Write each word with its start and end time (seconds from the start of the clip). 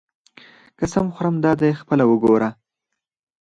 قسم 0.79 1.05
خورم 1.15 1.35
دادی 1.43 1.71
خپله 1.81 2.03
وګوره. 2.07 2.49